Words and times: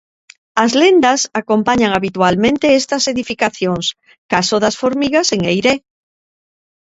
As 0.63 0.71
lendas 0.81 1.21
acompañan 1.41 1.91
habitualmente 1.97 2.75
estas 2.81 3.03
edificacións, 3.13 3.85
caso 4.33 4.55
das 4.63 4.75
formigas 4.81 5.27
en 5.35 5.41
Eiré. 5.51 5.75